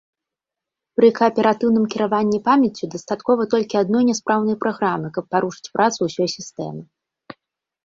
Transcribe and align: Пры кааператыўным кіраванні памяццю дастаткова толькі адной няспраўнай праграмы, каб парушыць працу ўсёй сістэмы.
Пры 0.99 1.09
кааператыўным 1.19 1.85
кіраванні 1.95 2.39
памяццю 2.47 2.89
дастаткова 2.95 3.47
толькі 3.53 3.75
адной 3.83 4.03
няспраўнай 4.09 4.59
праграмы, 4.65 5.07
каб 5.19 5.23
парушыць 5.37 5.71
працу 5.79 5.99
ўсёй 6.11 6.27
сістэмы. 6.37 6.83